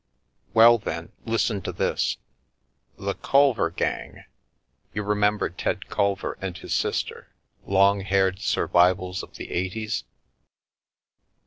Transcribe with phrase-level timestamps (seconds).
[0.55, 2.17] "Well, then, listen to this.
[2.97, 4.23] The Culver gang—
[4.95, 7.29] you remember Ted Culver and his sister—
[7.67, 10.03] long haired sur vivals of the eighties?"